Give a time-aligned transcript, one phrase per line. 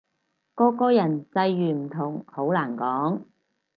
[0.55, 3.21] 個個人際遇唔同，好難講